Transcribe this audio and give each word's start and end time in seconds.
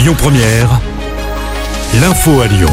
Lyon 0.00 0.14
Première, 0.16 0.80
l'info 2.00 2.40
à 2.40 2.46
Lyon. 2.46 2.70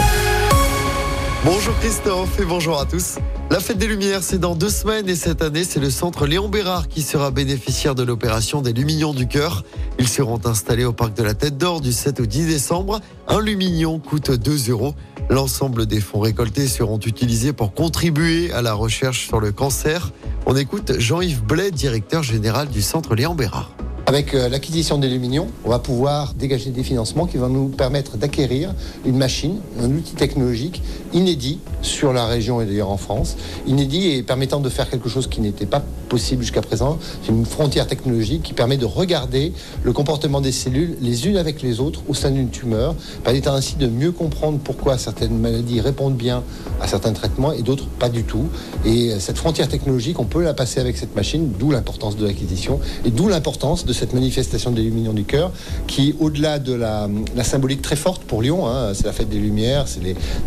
Bonjour 1.44 1.78
Christophe 1.79 2.39
et 2.39 2.46
bonjour 2.46 2.79
à 2.79 2.86
tous. 2.86 3.18
La 3.52 3.60
fête 3.60 3.78
des 3.78 3.88
Lumières, 3.88 4.23
c'est 4.23 4.38
dans 4.38 4.55
deux 4.55 4.70
semaines 4.70 5.10
et 5.10 5.15
cette 5.15 5.42
année, 5.42 5.66
c'est 5.66 5.82
le 5.82 5.90
centre 5.90 6.26
Léon 6.26 6.48
Bérard 6.48 6.88
qui 6.88 7.02
sera 7.02 7.29
bénéficiaire 7.29 7.96
de 7.96 8.04
l'opération 8.04 8.62
des 8.62 8.71
Luminions 8.71 9.13
du 9.13 9.28
Cœur. 9.28 9.66
Ils 10.00 10.08
seront 10.08 10.40
installés 10.46 10.86
au 10.86 10.94
parc 10.94 11.18
de 11.18 11.24
la 11.24 11.34
Tête 11.34 11.58
d'Or 11.58 11.82
du 11.82 11.92
7 11.92 12.21
au 12.21 12.26
10 12.26 12.47
décembre. 12.47 13.01
Un 13.28 13.41
Lumignon 13.41 13.99
coûte 13.99 14.31
2 14.31 14.71
euros. 14.71 14.96
L'ensemble 15.29 15.85
des 15.85 15.99
fonds 15.99 16.21
récoltés 16.21 16.70
seront 16.70 16.99
utilisés 16.99 17.52
pour 17.52 17.73
contribuer 17.73 18.53
à 18.53 18.62
la 18.62 18.73
recherche 18.73 19.27
sur 19.27 19.41
le 19.41 19.52
cancer. 19.52 20.13
On 20.45 20.55
écoute 20.55 20.94
Jean-Yves 20.98 21.44
Blais, 21.44 21.71
directeur 21.71 22.23
général 22.23 22.70
du 22.70 22.81
centre 22.81 23.16
Léon 23.16 23.35
Bérard. 23.35 23.73
Avec 24.09 24.34
euh, 24.34 24.48
l'acquisition 24.48 24.98
des 24.98 25.09
Luminions, 25.09 25.48
on 25.66 25.70
va 25.70 25.80
pouvoir 25.80 26.34
dégager 26.34 26.70
des 26.70 26.81
financements 26.81 27.26
qui 27.26 27.35
vont 27.35 27.49
nous 27.49 27.67
permettre 27.67 28.16
d'acquérir 28.16 28.73
une 29.05 29.18
machine, 29.18 29.59
un 29.82 29.91
outil 29.91 30.13
technologique 30.13 30.82
inédit 31.12 31.59
sur 31.82 32.13
la 32.13 32.26
région 32.26 32.62
et 32.62 32.66
d'ailleurs 32.66 32.90
en 32.90 32.96
France, 32.96 33.35
inédit 33.66 34.12
et 34.12 34.23
permettant 34.23 34.62
de 34.62 34.70
faire 34.70 34.90
quelque 34.90 35.09
chose 35.09 35.27
qui 35.27 35.41
n'était 35.41 35.66
pas 35.66 35.84
possible 36.08 36.41
jusqu'à 36.41 36.62
présent. 36.62 36.99
C'est 37.22 37.34
une 37.34 37.46
frontière 37.46 37.85
technologique 37.85 38.44
qui 38.44 38.54
permet 38.54 38.77
de 38.77 38.85
regarder 38.85 39.52
le 39.84 39.91
comportement 39.91 40.40
des 40.40 40.54
cellules 40.54 40.96
les 41.02 41.27
unes 41.27 41.35
avec 41.35 41.62
les 41.62 41.82
autres 41.82 42.02
au 42.08 42.13
sein 42.13 42.32
d'une 42.32 42.49
tumeur, 42.49 42.96
permettant 43.26 43.55
ainsi 43.55 43.76
de 43.76 43.88
mieux 43.88 44.13
comprendre 44.13 44.58
pourquoi 44.63 44.98
certaines 44.98 45.38
maladies 45.38 45.82
répondent 45.82 46.16
bien 46.16 46.44
à 46.80 46.88
certains 46.88 47.12
traitements 47.12 47.52
et 47.52 47.62
d'autres 47.62 47.88
pas 47.99 48.08
du 48.08 48.24
tout. 48.24 48.48
Et 48.85 49.12
euh, 49.12 49.20
cette 49.20 49.38
frontière 49.38 49.68
technologique, 49.68 50.18
on 50.18 50.26
peut 50.26 50.44
la 50.44 50.54
passer 50.54 50.80
avec 50.80 50.96
cette 50.96 51.13
machine, 51.13 51.52
d'où 51.60 51.71
l'importance 51.71 52.16
de 52.16 52.26
l'acquisition 52.26 52.80
et 53.04 53.12
d'où 53.12 53.27
l'importance 53.27 53.85
de 53.85 53.97
cette 53.98 54.14
manifestation 54.14 54.72
des 54.72 54.84
Lumières 54.84 55.14
du 55.14 55.24
cœur, 55.24 55.52
qui, 55.88 56.16
au-delà 56.20 56.60
de 56.60 56.74
la, 56.74 57.10
symbolique 57.44 57.82
très 57.82 57.96
forte 57.96 58.24
pour 58.24 58.42
Lyon, 58.42 58.68
hein, 58.68 58.94
c'est 58.94 59.05
la 59.05 59.14
fête 59.14 59.30
des 59.30 59.40
Lumières, 59.40 59.88
c'est 59.88 60.02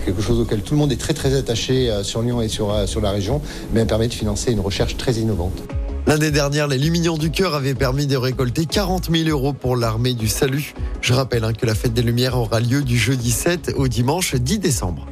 quelque 0.05 0.23
chose 0.23 0.41
auquel 0.41 0.61
tout 0.61 0.75
le 0.75 0.79
monde 0.79 0.93
est 0.93 1.01
très 1.01 1.15
très 1.15 1.35
attaché 1.35 1.91
euh, 1.91 2.03
sur 2.03 2.23
Lyon 2.23 2.41
et 2.41 2.49
sur, 2.49 2.73
euh, 2.73 2.87
sur 2.87 3.01
la 3.01 3.11
région, 3.11 3.41
mais 3.73 3.81
elle 3.81 3.87
permet 3.87 4.09
de 4.09 4.15
financer 4.15 4.53
une 4.53 4.61
recherche 4.61 4.97
très 4.97 5.15
innovante. 5.15 5.63
L'année 6.07 6.31
dernière, 6.31 6.67
les 6.67 6.79
Lumières 6.79 7.19
du 7.19 7.31
Cœur 7.31 7.55
avaient 7.55 7.75
permis 7.75 8.07
de 8.07 8.17
récolter 8.17 8.67
40 8.67 9.11
000 9.11 9.29
euros 9.29 9.53
pour 9.53 9.77
l'armée 9.77 10.15
du 10.15 10.29
salut. 10.29 10.75
Je 11.01 11.13
rappelle 11.13 11.45
hein, 11.45 11.53
que 11.53 11.67
la 11.67 11.75
fête 11.75 11.95
des 11.95 12.03
Lumières 12.03 12.37
aura 12.37 12.61
lieu 12.61 12.83
du 12.83 12.99
jeudi 12.99 13.31
7 13.31 13.73
au 13.77 13.87
dimanche 13.87 14.35
10 14.35 14.59
décembre. 14.59 15.07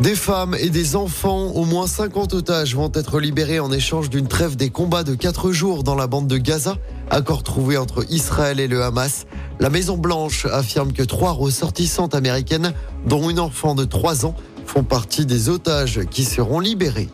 Des 0.00 0.14
femmes 0.14 0.56
et 0.58 0.70
des 0.70 0.96
enfants, 0.96 1.48
au 1.48 1.66
moins 1.66 1.86
50 1.86 2.32
otages 2.32 2.74
vont 2.74 2.90
être 2.94 3.20
libérés 3.20 3.60
en 3.60 3.70
échange 3.70 4.08
d'une 4.08 4.28
trêve 4.28 4.56
des 4.56 4.70
combats 4.70 5.04
de 5.04 5.14
4 5.14 5.52
jours 5.52 5.84
dans 5.84 5.94
la 5.94 6.06
bande 6.06 6.26
de 6.26 6.38
Gaza, 6.38 6.78
accord 7.10 7.42
trouvé 7.42 7.76
entre 7.76 8.10
Israël 8.10 8.60
et 8.60 8.66
le 8.66 8.82
Hamas. 8.82 9.26
La 9.58 9.68
Maison 9.68 9.98
Blanche 9.98 10.46
affirme 10.46 10.94
que 10.94 11.02
trois 11.02 11.32
ressortissantes 11.32 12.14
américaines, 12.14 12.72
dont 13.06 13.28
une 13.28 13.38
enfant 13.38 13.74
de 13.74 13.84
3 13.84 14.24
ans, 14.24 14.34
font 14.64 14.84
partie 14.84 15.26
des 15.26 15.50
otages 15.50 16.00
qui 16.10 16.24
seront 16.24 16.60
libérés. 16.60 17.10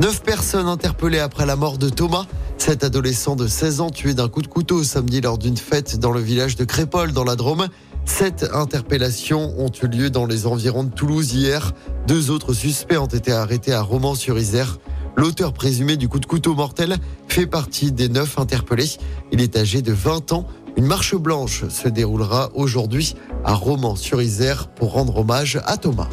Neuf 0.00 0.20
personnes 0.24 0.66
interpellées 0.66 1.20
après 1.20 1.46
la 1.46 1.54
mort 1.54 1.78
de 1.78 1.88
Thomas. 1.88 2.26
Cet 2.58 2.82
adolescent 2.82 3.36
de 3.36 3.46
16 3.46 3.80
ans 3.82 3.90
tué 3.90 4.14
d'un 4.14 4.28
coup 4.28 4.42
de 4.42 4.48
couteau 4.48 4.82
samedi 4.82 5.20
lors 5.20 5.38
d'une 5.38 5.56
fête 5.56 6.00
dans 6.00 6.10
le 6.10 6.20
village 6.20 6.56
de 6.56 6.64
Crépole 6.64 7.12
dans 7.12 7.24
la 7.24 7.36
Drôme. 7.36 7.68
Sept 8.10 8.50
interpellations 8.52 9.54
ont 9.56 9.70
eu 9.82 9.86
lieu 9.86 10.10
dans 10.10 10.26
les 10.26 10.46
environs 10.46 10.84
de 10.84 10.90
Toulouse 10.90 11.32
hier. 11.32 11.72
Deux 12.06 12.30
autres 12.30 12.52
suspects 12.52 12.98
ont 12.98 13.06
été 13.06 13.32
arrêtés 13.32 13.72
à 13.72 13.80
Romans-sur-Isère. 13.80 14.78
L'auteur 15.16 15.54
présumé 15.54 15.96
du 15.96 16.08
coup 16.08 16.18
de 16.18 16.26
couteau 16.26 16.54
mortel 16.54 16.96
fait 17.28 17.46
partie 17.46 17.92
des 17.92 18.10
neuf 18.10 18.38
interpellés. 18.38 18.90
Il 19.32 19.40
est 19.40 19.56
âgé 19.56 19.80
de 19.80 19.92
20 19.92 20.32
ans. 20.32 20.46
Une 20.76 20.84
marche 20.86 21.14
blanche 21.14 21.66
se 21.68 21.88
déroulera 21.88 22.50
aujourd'hui 22.52 23.14
à 23.44 23.54
Romans-sur-Isère 23.54 24.68
pour 24.68 24.92
rendre 24.92 25.16
hommage 25.16 25.58
à 25.64 25.78
Thomas. 25.78 26.08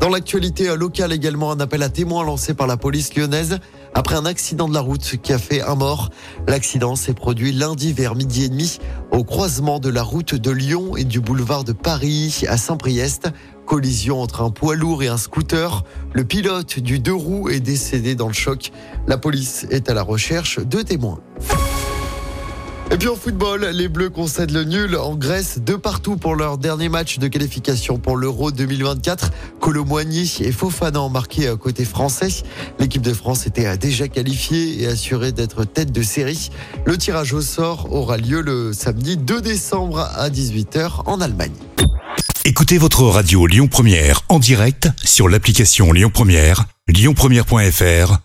Dans 0.00 0.08
l'actualité 0.08 0.74
locale 0.74 1.12
également, 1.12 1.52
un 1.52 1.60
appel 1.60 1.82
à 1.82 1.90
témoins 1.90 2.24
lancé 2.24 2.54
par 2.54 2.66
la 2.66 2.76
police 2.76 3.14
lyonnaise 3.14 3.58
après 3.94 4.16
un 4.16 4.26
accident 4.26 4.68
de 4.68 4.74
la 4.74 4.80
route 4.80 5.16
qui 5.22 5.32
a 5.32 5.38
fait 5.38 5.62
un 5.62 5.76
mort. 5.76 6.10
L'accident 6.46 6.96
s'est 6.96 7.14
produit 7.14 7.52
lundi 7.52 7.92
vers 7.92 8.14
midi 8.14 8.44
et 8.44 8.48
demi 8.48 8.78
au 9.12 9.24
croisement 9.24 9.78
de 9.78 9.88
la 9.88 10.02
route 10.02 10.34
de 10.34 10.50
Lyon 10.50 10.96
et 10.96 11.04
du 11.04 11.20
boulevard 11.20 11.64
de 11.64 11.72
Paris 11.72 12.42
à 12.48 12.56
Saint-Priest. 12.56 13.28
Collision 13.66 14.20
entre 14.20 14.42
un 14.42 14.50
poids 14.50 14.74
lourd 14.74 15.02
et 15.02 15.08
un 15.08 15.16
scooter. 15.16 15.84
Le 16.12 16.24
pilote 16.24 16.80
du 16.80 16.98
deux 16.98 17.14
roues 17.14 17.48
est 17.48 17.60
décédé 17.60 18.14
dans 18.14 18.28
le 18.28 18.34
choc. 18.34 18.72
La 19.06 19.16
police 19.16 19.66
est 19.70 19.88
à 19.88 19.94
la 19.94 20.02
recherche 20.02 20.58
de 20.58 20.82
témoins. 20.82 21.20
Et 22.90 22.96
puis 22.96 23.08
en 23.08 23.16
football, 23.16 23.64
les 23.72 23.88
Bleus 23.88 24.10
concèdent 24.10 24.52
le 24.52 24.64
nul 24.64 24.96
en 24.96 25.16
Grèce 25.16 25.58
de 25.58 25.74
partout 25.74 26.16
pour 26.16 26.36
leur 26.36 26.58
dernier 26.58 26.88
match 26.88 27.18
de 27.18 27.26
qualification 27.28 27.98
pour 27.98 28.16
l'Euro 28.16 28.52
2024. 28.52 29.30
Colomboigny 29.58 30.36
et 30.40 30.52
Fofana 30.52 31.00
ont 31.00 31.08
marqué 31.08 31.52
côté 31.58 31.84
français. 31.84 32.44
L'équipe 32.78 33.02
de 33.02 33.12
France 33.12 33.46
était 33.46 33.76
déjà 33.76 34.06
qualifiée 34.08 34.82
et 34.82 34.86
assurée 34.86 35.32
d'être 35.32 35.64
tête 35.64 35.92
de 35.92 36.02
série. 36.02 36.50
Le 36.84 36.96
tirage 36.96 37.32
au 37.32 37.40
sort 37.40 37.92
aura 37.92 38.16
lieu 38.16 38.42
le 38.42 38.72
samedi 38.72 39.16
2 39.16 39.40
décembre 39.40 40.00
à 40.00 40.28
18h 40.28 41.02
en 41.06 41.20
Allemagne. 41.20 41.52
Écoutez 42.44 42.76
votre 42.76 43.04
radio 43.04 43.46
Lyon 43.46 43.68
Première 43.68 44.20
en 44.28 44.38
direct 44.38 44.88
sur 45.02 45.28
l'application 45.30 45.92
Lyon 45.92 46.10
Première, 46.12 46.66
lyonpremière.fr 46.88 48.23